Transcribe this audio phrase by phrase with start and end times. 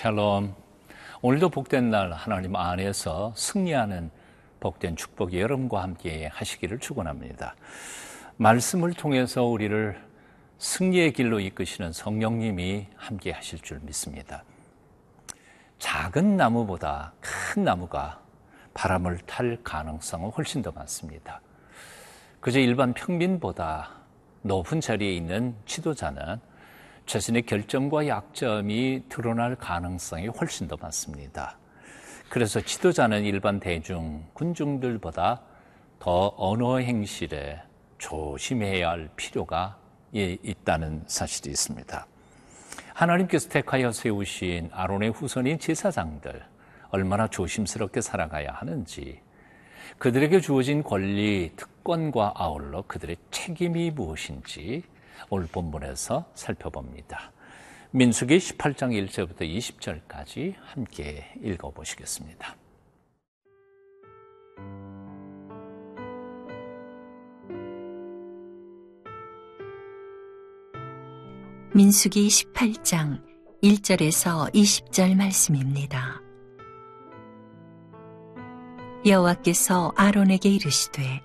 [0.00, 0.54] 샬롬.
[1.20, 4.10] 오늘도 복된 날 하나님 안에서 승리하는
[4.58, 7.54] 복된 축복이 여러분과 함께 하시기를 축원합니다.
[8.38, 10.00] 말씀을 통해서 우리를
[10.56, 14.42] 승리의 길로 이끄시는 성령님이 함께 하실 줄 믿습니다.
[15.78, 18.22] 작은 나무보다 큰 나무가
[18.72, 21.42] 바람을 탈 가능성은 훨씬 더 많습니다.
[22.40, 23.90] 그저 일반 평민보다
[24.40, 26.40] 높은 자리에 있는 지도자는
[27.10, 31.58] 자신의 결점과 약점이 드러날 가능성이 훨씬 더 많습니다.
[32.28, 35.42] 그래서 지도자는 일반 대중, 군중들보다
[35.98, 37.60] 더 언어 행실에
[37.98, 39.76] 조심해야 할 필요가
[40.12, 42.06] 있다는 사실이 있습니다.
[42.94, 46.40] 하나님께서 택하여 세우신 아론의 후손인 제사장들,
[46.90, 49.20] 얼마나 조심스럽게 살아가야 하는지,
[49.98, 54.84] 그들에게 주어진 권리, 특권과 아울러 그들의 책임이 무엇인지
[55.28, 57.32] 오늘 본문에서 살펴봅니다.
[57.92, 62.56] 민수기 18장 1절부터 20절까지 함께 읽어보시겠습니다.
[71.74, 73.22] 민수기 18장
[73.62, 76.20] 1절에서 20절 말씀입니다.
[79.06, 81.22] 여호와께서 아론에게 이르시되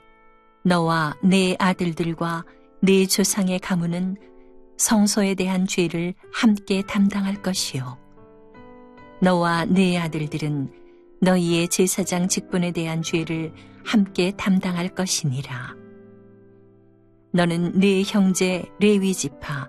[0.64, 2.44] 너와 내 아들들과
[2.86, 4.16] 네 조상의 가문은
[4.78, 7.97] 성소에 대한 죄를 함께 담당할 것이요.
[9.22, 10.72] 너와 네 아들들은
[11.19, 13.51] 너희의 제사장 직분에 대한 죄를
[13.84, 15.74] 함께 담당할 것이니라.
[17.34, 19.68] 너는 네 형제 레위 지파,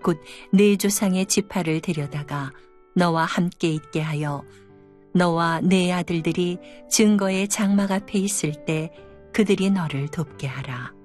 [0.00, 0.20] 곧
[0.52, 2.52] 네 조상의 지파를 데려다가
[2.94, 4.44] 너와 함께 있게 하여
[5.14, 6.58] 너와 네 아들들이
[6.88, 8.92] 증거의 장막 앞에 있을 때
[9.32, 11.01] 그들이 너를 돕게 하라.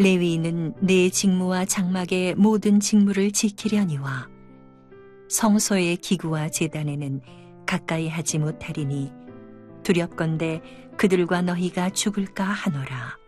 [0.00, 4.28] 레위인은 내 직무와 장막의 모든 직무를 지키려니와
[5.28, 7.20] 성소의 기구와 재단에는
[7.66, 9.10] 가까이 하지 못하리니
[9.82, 10.62] 두렵건대
[10.96, 13.18] 그들과 너희가 죽을까 하노라.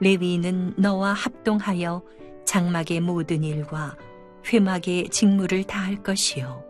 [0.00, 2.02] 레위인은 너와 합동하여
[2.44, 3.96] 장막의 모든 일과
[4.52, 6.64] 회막의 직무를 다할 것이요.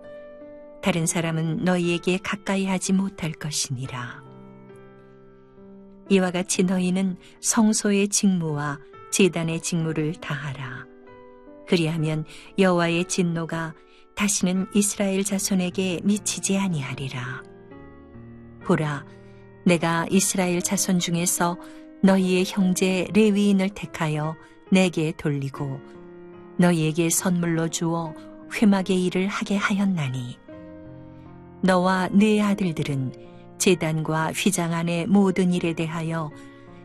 [0.83, 4.32] 다른 사람은 너희에게 가까이 하지 못할 것이니라.
[6.09, 8.79] 이와 같이 너희는 성소의 직무와
[9.11, 10.87] 제단의 직무를 다하라.
[11.67, 12.25] 그리하면
[12.59, 13.75] 여호와의 진노가
[14.15, 17.43] 다시는 이스라엘 자손에게 미치지 아니하리라.
[18.65, 19.05] 보라,
[19.65, 21.57] 내가 이스라엘 자손 중에서
[22.03, 24.37] 너희의 형제 레위인을 택하여
[24.71, 25.81] 내게 돌리고
[26.59, 28.15] 너희에게 선물로 주어
[28.55, 30.39] 회막의 일을 하게 하였나니
[31.63, 33.32] 너와 네 아들들은
[33.63, 36.33] 재단과 휘장 안의 모든 일에 대하여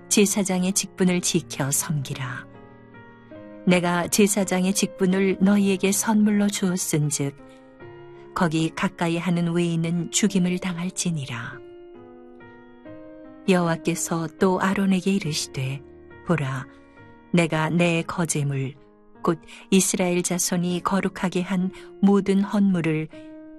[0.09, 2.45] 제사장의 직분을 지켜 섬기라.
[3.65, 7.35] 내가 제사장의 직분을 너희에게 선물로 주었은즉
[8.35, 11.57] 거기 가까이 하는 외인은 죽임을 당할지니라.
[13.49, 15.81] 여호와께서 또 아론에게 이르시되
[16.27, 16.67] 보라
[17.33, 18.75] 내가 내 거제물
[19.23, 21.71] 곧 이스라엘 자손이 거룩하게 한
[22.03, 23.07] 모든 헌물을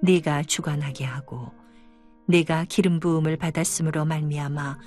[0.03, 1.58] 네가 주관하게 하고
[2.29, 4.77] 내가 기름 부음을 받았으므로 말미암아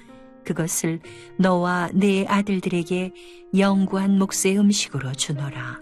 [0.45, 1.01] 그것을
[1.39, 3.13] 너와 네 아들들에게
[3.59, 5.81] 영구한 몫의 음식으로 주노라.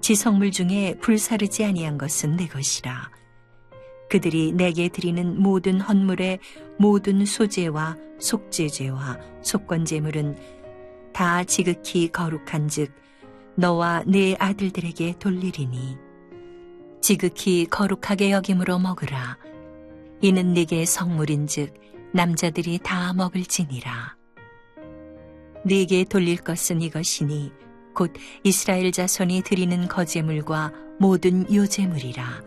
[0.00, 3.10] 지성물 중에 불사르지 아니한 것은 내 것이라.
[4.08, 6.40] 그들이 내게 드리는 모든 헌물의
[6.76, 10.36] 모든 소재와 속죄제와 속건제물은
[11.12, 12.92] 다 지극히 거룩한즉
[13.54, 15.96] 너와 네 아들들에게 돌리리니
[17.00, 19.38] 지극히 거룩하게 여김으로 먹으라.
[20.22, 21.72] 이는 네게 성물인즉
[22.12, 24.16] 남자들이 다 먹을지니라.
[25.64, 27.52] 네게 돌릴 것은 이것이니
[27.94, 28.12] 곧
[28.44, 32.42] 이스라엘 자손이 드리는 거제물과 모든 요제물이라.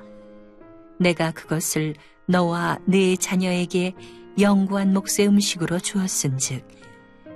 [1.00, 1.96] 내가 그것을
[2.28, 3.94] 너와 네 자녀에게
[4.40, 6.68] 영구한 몫의 음식으로 주었은즉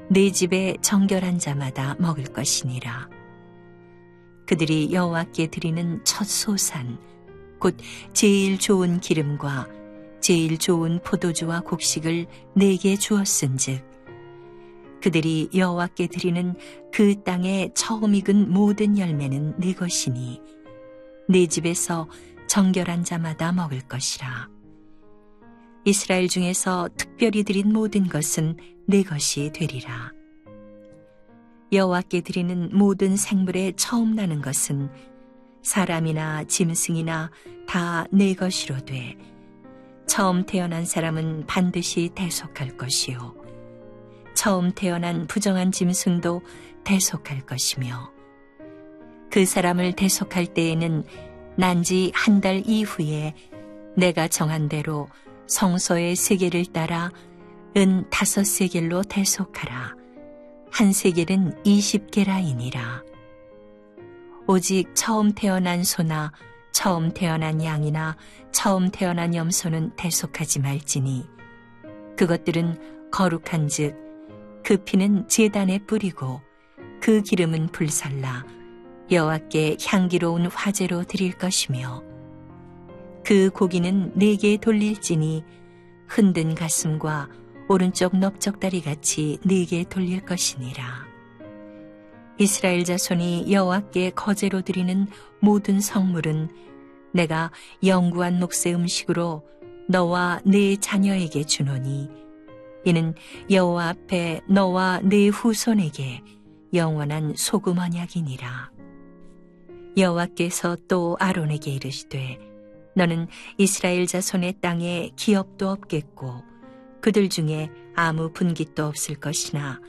[0.09, 3.09] 네 집에 정결한 자마다 먹을 것이니라.
[4.45, 6.99] 그들이 여호와께 드리는 첫 소산
[7.59, 7.75] 곧
[8.13, 9.76] 제일 좋은 기름과
[10.19, 13.85] 제일 좋은 포도주와 곡식을 내게 주었은즉
[15.01, 16.55] 그들이 여호와께 드리는
[16.91, 20.41] 그 땅에 처음 익은 모든 열매는 내 것이니
[21.29, 22.07] 내 집에서
[22.47, 24.49] 정결한 자마다 먹을 것이라.
[25.85, 30.11] 이스라엘 중에서 특별히 드린 모든 것은 내 것이 되리라.
[31.71, 34.89] 여호와께 드리는 모든 생물에 처음 나는 것은
[35.61, 37.29] 사람이나 짐승이나
[37.67, 39.15] 다 내 것이로 돼
[40.07, 43.35] 처음 태어난 사람은 반드시 대속할 것이요.
[44.33, 46.41] 처음 태어난 부정한 짐승도
[46.83, 48.11] 대속할 것이며
[49.29, 51.03] 그 사람을 대속할 때에는
[51.57, 53.35] 난지 한 달 이후에
[53.95, 55.07] 내가 정한 대로
[55.47, 57.11] 성소의 세계를 따라
[57.75, 59.95] 은 다섯 세겔로 대속하라.
[60.71, 63.03] 한 세겔은 이십 개라이니라.
[64.47, 66.31] 오직 처음 태어난 소나
[66.77, 68.15] 처음 태어난 양이나
[68.51, 71.25] 처음 태어난 염소는 대속하지 말지니
[72.15, 74.07] 그것들은 거룩한 즉
[74.67, 76.41] 그 피는 제단에 뿌리고
[76.99, 78.45] 그 기름은 불살라
[79.09, 82.03] 여호와께 향기로운 화제로 드릴 것이며
[83.23, 85.45] 그 고기는 네게 돌릴지니
[86.05, 87.29] 흔든 가슴과
[87.69, 91.06] 오른쪽 넓적다리 같이 네게 돌릴 것이니라.
[92.39, 95.07] 이스라엘 자손이 여호와께 거제로 드리는
[95.39, 96.49] 모든 성물은
[97.11, 97.51] 내가
[97.83, 99.43] 영구한 몫의 음식으로
[99.89, 102.09] 너와 네 자녀에게 주노니
[102.85, 103.15] 이는
[103.49, 106.21] 여호와 앞에 너와 네 후손에게
[106.73, 108.71] 영원한 소금 언약이니라.
[109.97, 112.37] 여호와께서 또 아론에게 이르시되
[112.95, 116.43] 너는 이스라엘 자손의 땅에 기업도 없겠고
[117.01, 119.79] 그들 중에 아무 분깃도 없을 것이나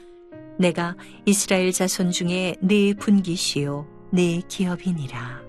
[0.58, 5.40] 내가 이스라엘 자손 중에 네 분깃이요 네 기업이니라.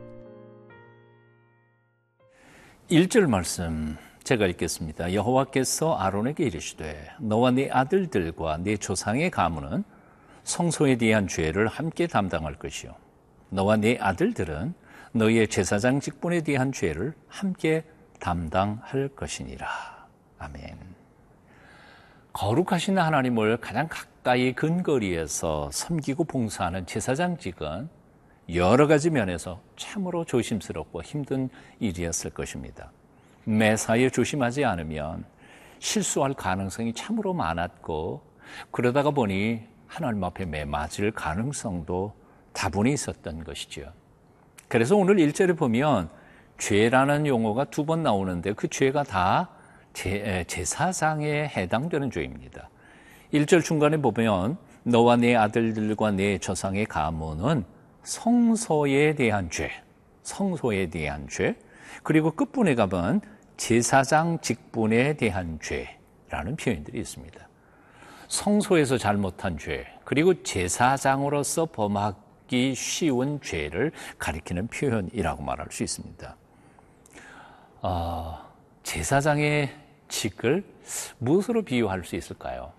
[2.92, 5.14] 1절 말씀 제가 읽겠습니다.
[5.14, 9.84] 여호와께서 아론에게 이르시되 너와 네 아들들과 네 조상의 가문은
[10.44, 12.94] 성소에 대한 죄를 함께 담당할 것이요
[13.50, 14.74] 너와 네 아들들은
[15.14, 17.84] 너희의 제사장 직분에 대한 죄를 함께
[18.20, 19.68] 담당할 것이니라.
[20.38, 20.78] 아멘.
[22.34, 27.90] 거룩하신 하나님을 가장 가 까이 근거리에서 섬기고 봉사하는 제사장직은
[28.54, 31.50] 여러 가지 면에서 참으로 조심스럽고 힘든
[31.80, 32.92] 일이었을 것입니다.
[33.46, 35.24] 매사에 조심하지 않으면
[35.80, 38.22] 실수할 가능성이 참으로 많았고
[38.72, 42.14] 그러다가 보니 하나님 앞에 매맞을 가능성도
[42.52, 43.94] 다분히 있었던 것이죠.
[44.68, 46.10] 그래서 오늘 1절에 보면
[46.58, 49.50] 죄라는 용어가 두 번 나오는데 그 죄가 다
[49.94, 52.70] 제, 제사상에 해당되는 죄입니다.
[53.34, 57.64] 1절 중간에 보면 너와 내 아들들과 내 저상의 가문은
[58.04, 59.70] 성소에 대한 죄,
[60.24, 61.56] 성소에 대한 죄,
[62.02, 63.22] 그리고 끝분에 가면
[63.58, 67.48] 제사장 직분에 대한 죄라는 표현들이 있습니다.
[68.28, 76.36] 성소에서 잘못한 죄, 그리고 제사장으로서 범하기 쉬운 죄를 가리키는 표현이라고 말할 수 있습니다.
[77.82, 78.40] 어,
[78.82, 79.70] 제사장의
[80.08, 80.64] 직을
[81.20, 82.79] 무엇으로 비유할 수 있을까요?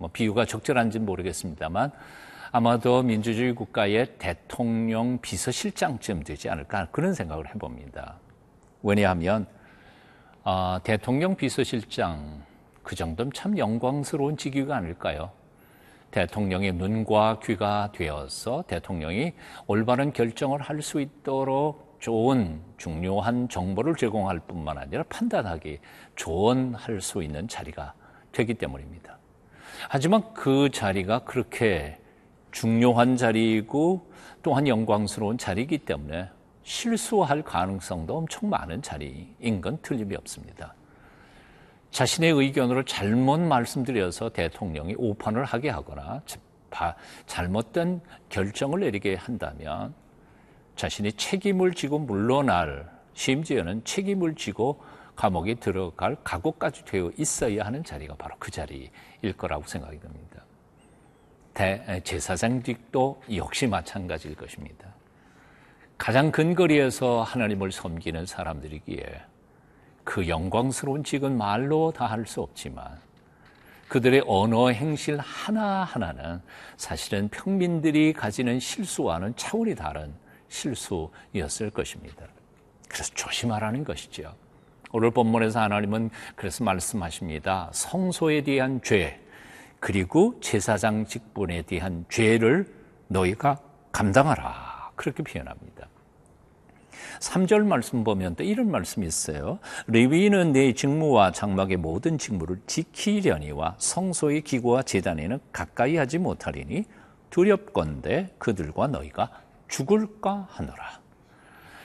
[0.00, 1.92] 뭐 비유가 적절한지는 모르겠습니다만
[2.52, 8.16] 아마도 민주주의 국가의 대통령 비서실장쯤 되지 않을까 그런 생각을 해봅니다.
[8.82, 9.46] 왜냐하면
[10.42, 12.42] 어, 대통령 비서실장
[12.82, 15.30] 그 정도면 참 영광스러운 직위가 아닐까요?
[16.10, 19.34] 대통령의 눈과 귀가 되어서 대통령이
[19.66, 25.78] 올바른 결정을 할 수 있도록 좋은 중요한 정보를 제공할 뿐만 아니라 판단하기
[26.16, 27.92] 조언할 수 있는 자리가
[28.32, 29.19] 되기 때문입니다.
[29.88, 31.98] 하지만 그 자리가 그렇게
[32.50, 34.10] 중요한 자리이고
[34.42, 36.28] 또한 영광스러운 자리이기 때문에
[36.62, 40.74] 실수할 가능성도 엄청 많은 자리인 건 틀림이 없습니다.
[41.90, 46.22] 자신의 의견으로 잘못 말씀드려서 대통령이 오판을 하게 하거나
[47.26, 49.92] 잘못된 결정을 내리게 한다면
[50.76, 54.80] 자신이 책임을 지고 물러날 심지어는 책임을 지고
[55.16, 58.90] 감옥에 들어갈 각오까지 되어 있어야 하는 자리가 바로 그 자리
[59.22, 60.42] 일 거라고 생각이 듭니다.
[61.54, 64.86] 대, 제사장직도 역시 마찬가지일 것입니다.
[65.98, 69.22] 가장 근거리에서 하나님을 섬기는 사람들이기에
[70.04, 72.98] 그 영광스러운 직은 말로 다 할 수 없지만
[73.88, 76.40] 그들의 언어 행실 하나하나는
[76.76, 80.14] 사실은 평민들이 가지는 실수와는 차원이 다른
[80.48, 82.26] 실수였을 것입니다.
[82.88, 84.34] 그래서 조심하라는 것이죠.
[84.92, 87.70] 오늘 본문에서 하나님은 그래서 말씀하십니다.
[87.72, 89.20] 성소에 대한 죄,
[89.78, 92.66] 그리고 제사장 직분에 대한 죄를
[93.06, 93.58] 너희가
[93.92, 94.92] 감당하라.
[94.96, 95.88] 그렇게 표현합니다.
[97.20, 99.58] 3절 말씀 보면 또 이런 말씀이 있어요.
[99.86, 106.84] 레위인은 내 직무와 장막의 모든 직무를 지키려니와 성소의 기구와 재단에는 가까이 하지 못하리니
[107.30, 109.30] 두렵건대 그들과 너희가
[109.68, 111.00] 죽을까 하노라.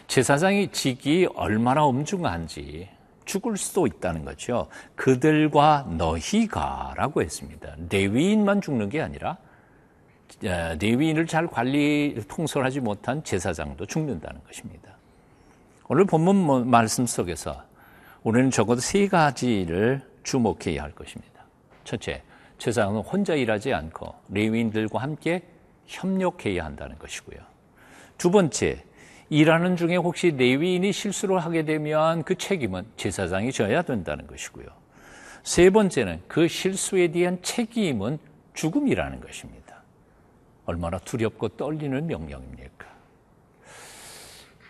[0.08, 2.95] 제사장의 직이 얼마나 엄중한지
[3.26, 4.68] 죽을 수도 있다는 거죠.
[4.96, 7.76] 그들과 너희가라고 했습니다.
[7.90, 9.38] 레위인만 죽는 게 아니라
[10.42, 14.96] 레위인을 잘 관리 통솔하지 못한 제사장도 죽는다는 것입니다.
[15.88, 17.64] 오늘 본문 뭐 말씀 속에서
[18.24, 21.44] 우리는 적어도 세 가지를 주목해야 할 것입니다.
[21.84, 22.24] 첫째,
[22.58, 25.44] 제사장은 혼자 일하지 않고 레위인들과 함께
[25.86, 27.40] 협력해야 한다는 것이고요.
[28.18, 28.84] 두 번째,
[29.30, 34.68] 일하는 중에 혹시 레위인이 실수를 하게 되면 그 책임은 제사장이 져야 된다는 것이고요.
[35.44, 38.20] 세 번째는 그 실수에 대한 책임은
[38.54, 39.82] 죽음이라는 것입니다.
[40.66, 42.88] 얼마나 두렵고 떨리는 명령입니까?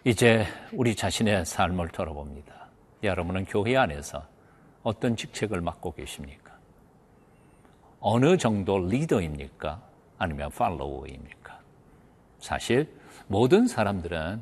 [0.04, 2.54] 이제 우리 자신의 삶을 돌아봅니다.
[3.04, 4.26] 여러분은 교회 안에서
[4.84, 6.54] 어떤 직책을 맡고 계십니까?
[8.00, 9.82] 어느 정도 리더입니까?
[10.18, 11.60] 아니면 팔로워입니까?
[12.40, 12.88] 사실
[13.28, 14.42] 모든 사람들은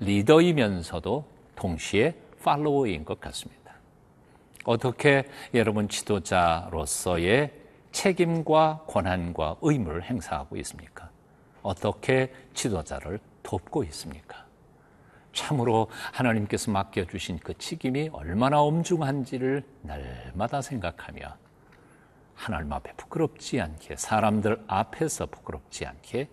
[0.00, 1.24] 리더이면서도
[1.56, 3.74] 동시에 팔로워인 것 같습니다.
[4.64, 7.52] 어떻게 여러분 지도자로서의
[7.92, 11.10] 책임과 권한과 의무를 행사하고 있습니까?
[11.62, 14.44] 어떻게 지도자를 돕고 있습니까?
[15.32, 21.36] 참으로 하나님께서 맡겨주신 그 책임이 얼마나 엄중한지를 날마다 생각하며
[22.34, 26.28] 하나님 앞에 부끄럽지 않게 사람들 앞에서 부끄럽지 않게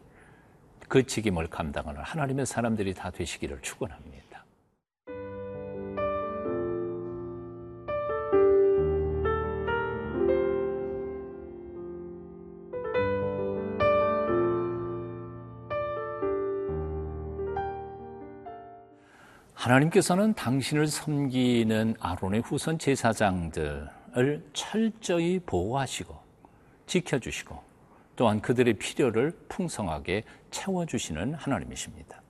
[0.91, 4.43] 그 책임을 감당하는 하나님의 사람들이 다 되시기를 축원합니다.
[19.53, 26.19] 하나님께서는 당신을 섬기는 아론의 후손 제사장들을 철저히 보호하시고
[26.85, 27.70] 지켜주시고
[28.21, 32.21] 또한 그들의 필요를 풍성하게 채워주시는 하나님이십니다.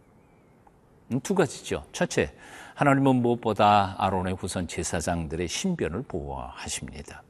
[1.12, 1.84] 음, 두 가지죠.
[1.92, 2.34] 첫째,
[2.76, 7.24] 하나님은 무엇보다 아론의 후손 제사장들의 신변을 보호하십니다.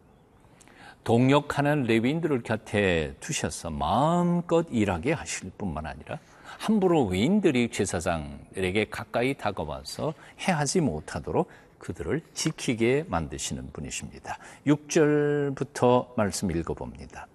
[1.04, 6.20] 동역하는 레위인들을 곁에 두셔서 마음껏 일하게 하실 뿐만 아니라
[6.60, 11.50] 함부로 외인들이 제사장들에게 가까이 다가와서 해하지 못하도록
[11.80, 14.38] 그들을 지키게 만드시는 분이십니다.
[14.68, 17.26] 6절부터 말씀 읽어봅니다.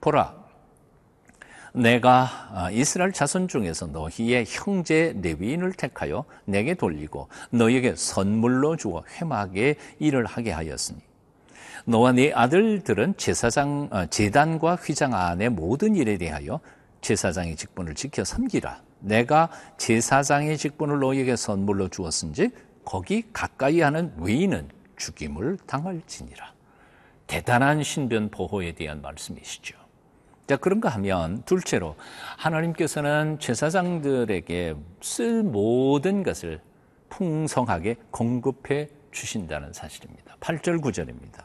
[0.00, 0.39] 보라,
[1.74, 9.76] 내가 아, 이스라엘 자손 중에서 너희의 형제 레위인을 택하여 내게 돌리고 너희에게 선물로 주어 회막에
[9.98, 11.00] 일을 하게 하였으니
[11.84, 16.60] 너와 네 아들들은 제사장 어, 제단과 휘장 안의 모든 일에 대하여
[17.00, 18.82] 제사장의 직분을 지켜 섬기라.
[19.00, 19.48] 내가
[19.78, 22.50] 제사장의 직분을 너희에게 선물로 주었은지
[22.84, 26.52] 거기 가까이 하는 외인은 죽임을 당할지니라.
[27.26, 29.79] 대단한 신변 보호에 대한 말씀이시죠.
[30.50, 31.94] 자, 그런가 하면 둘째로
[32.36, 36.60] 하나님께서는 제사장들에게 쓸 모든 것을
[37.08, 40.34] 풍성하게 공급해 주신다는 사실입니다.
[40.40, 41.44] 8절 9절입니다.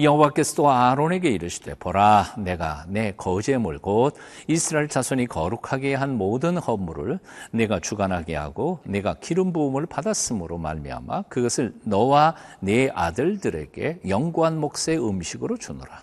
[0.00, 4.16] 여호와께서 또 아론에게 이르시되 보라 내가 내 거제물 곧
[4.48, 7.20] 이스라엘 자손이 거룩하게 한 모든 허물을
[7.52, 15.56] 내가 주관하게 하고 내가 기름 부음을 받았으므로 말미암아 그것을 너와 네 아들들에게 영구한 몫의 음식으로
[15.56, 16.02] 주노라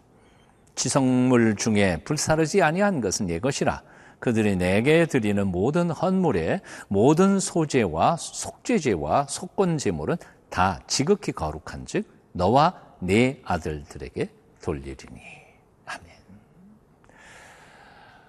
[0.75, 3.83] 지성물 중에 불사르지 아니한 것은 내 것이라
[4.19, 10.15] 그들이 내게 드리는 모든 헌물의 모든 소재와 속죄제와 속건제물은
[10.49, 14.29] 다 지극히 거룩한즉 너와 네 아들들에게
[14.63, 15.21] 돌리리니.
[15.85, 16.07] 아멘.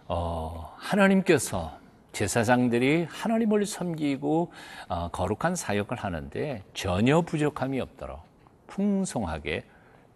[0.08, 1.78] 어, 하나님께서
[2.10, 4.52] 제사장들이 하나님을 섬기고
[4.88, 8.20] 어, 거룩한 사역을 하는데 전혀 부족함이 없도록
[8.66, 9.64] 풍성하게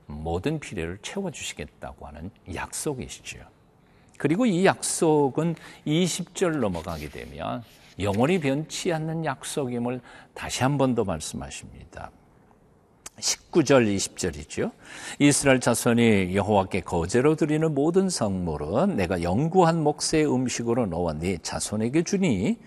[0.09, 3.39] 모든 필요를 채워주시겠다고 하는 약속이시죠.
[4.19, 5.55] 그리고 이 약속은
[5.87, 7.63] 20절 넘어가게 되면
[8.01, 10.01] 영원히 변치 않는 약속임을
[10.35, 12.11] 다시 한 번 더 말씀하십니다.
[13.19, 14.71] 19절 20절이죠.
[15.19, 22.59] 이스라엘 자손이 여호와께 거제로 드리는 모든 성물은 내가 영구한 몫의 음식으로 너와 네 자손에게 주니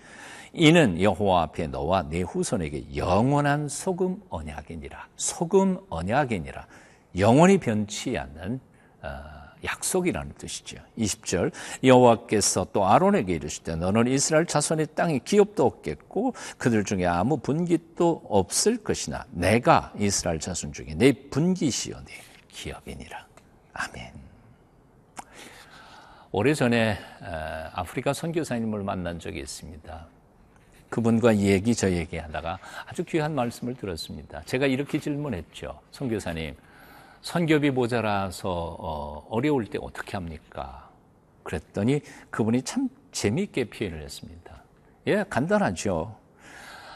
[0.52, 5.08] 이는 여호와 앞에 너와 네 후손에게 영원한 소금 언약이니라.
[5.16, 6.66] 소금 언약이니라.
[7.18, 8.60] 영원히 변치 않는
[9.02, 10.78] 어, 약속이라는 뜻이죠.
[10.98, 11.52] 20절
[11.84, 18.76] 여호와께서 또 아론에게 이르시되 너는 이스라엘 자손의 땅에 기업도 없겠고 그들 중에 아무 분깃도 없을
[18.78, 22.12] 것이나 내가 이스라엘 자손 중에 내 분깃이요 내
[22.48, 23.26] 기업이니라.
[23.74, 24.12] 아멘.
[26.32, 26.98] 오래전에
[27.74, 30.06] 아프리카 선교사님을 만난 적이 있습니다.
[30.88, 34.42] 그분과 얘기 저 얘기 하다가 아주 귀한 말씀을 들었습니다.
[34.44, 35.78] 제가 이렇게 질문했죠.
[35.90, 36.54] 선교사님,
[37.22, 40.90] 선교비 모자라서 어, 어려울 때 어떻게 합니까?
[41.44, 42.00] 그랬더니
[42.30, 44.62] 그분이 참 재미있게 표현을 했습니다.
[45.06, 46.16] 예, 간단하죠.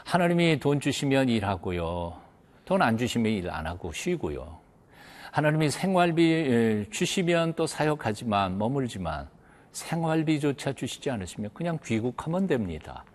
[0.05, 2.21] 하나님이 돈 주시면 일하고요.
[2.65, 4.59] 돈 안 주시면 일 안 하고 쉬고요.
[5.31, 9.29] 하나님이 생활비 주시면 또 사역하지만 머물지만
[9.71, 13.05] 생활비조차 주시지 않으시면 그냥 귀국하면 됩니다.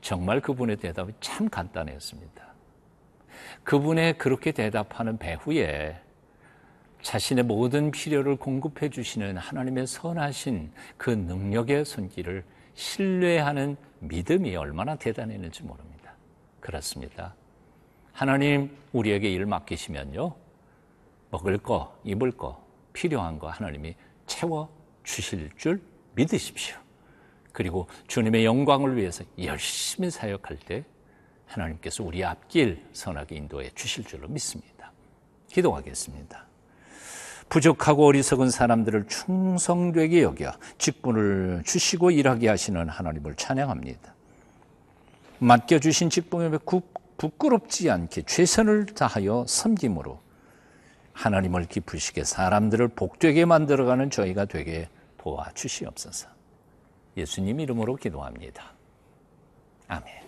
[0.00, 2.46] 정말 그분의 대답이 참 간단했습니다.
[3.64, 6.00] 그분의 그렇게 대답하는 배후에
[7.02, 16.12] 자신의 모든 필요를 공급해 주시는 하나님의 선하신 그 능력의 손길을 신뢰하는 믿음이 얼마나 대단했는지 모릅니다.
[16.60, 17.34] 그렇습니다.
[18.12, 20.34] 하나님 우리에게 일 맡기시면요.
[21.30, 23.94] 먹을 거, 입을 거, 필요한 거 하나님이
[24.26, 24.68] 채워
[25.04, 25.80] 주실 줄
[26.14, 26.76] 믿으십시오.
[27.52, 30.84] 그리고 주님의 영광을 위해서 열심히 사역할 때
[31.46, 34.92] 하나님께서 우리 앞길 선하게 인도해 주실 줄로 믿습니다.
[35.48, 36.46] 기도하겠습니다.
[37.48, 44.14] 부족하고 어리석은 사람들을 충성되게 여겨 직분을 주시고 일하게 하시는 하나님을 찬양합니다.
[45.38, 46.50] 맡겨주신 직분에
[47.16, 50.20] 부끄럽지 않게 최선을 다하여 섬김으로
[51.12, 54.88] 하나님을 기쁘시게 사람들을 복되게 만들어가는 저희가 되게
[55.18, 56.28] 도와주시옵소서.
[57.16, 58.72] 예수님 이름으로 기도합니다.
[59.88, 60.27] 아멘.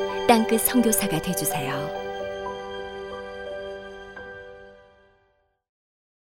[0.27, 2.00] 땅끝 선교사가 되주세요.